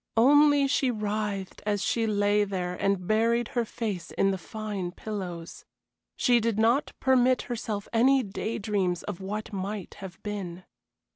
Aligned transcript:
Only 0.17 0.65
she 0.65 0.89
writhed 0.89 1.61
as 1.63 1.83
she 1.83 2.07
lay 2.07 2.43
there 2.43 2.73
and 2.73 3.05
buried 3.05 3.49
her 3.49 3.63
face 3.65 4.09
in 4.09 4.31
the 4.31 4.37
fine 4.39 4.91
pillows. 4.91 5.63
She 6.15 6.39
did 6.39 6.57
not 6.57 6.93
permit 6.99 7.43
herself 7.43 7.87
any 7.93 8.23
day 8.23 8.57
dreams 8.57 9.03
of 9.03 9.21
what 9.21 9.53
might 9.53 9.93
have 9.99 10.17
been. 10.23 10.63